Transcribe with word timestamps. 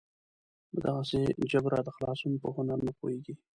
له 0.73 0.79
دغسې 0.85 1.21
جبره 1.51 1.79
د 1.83 1.89
خلاصون 1.95 2.33
په 2.41 2.47
هنر 2.55 2.79
نه 2.87 2.91
پوهېږي. 2.99 3.33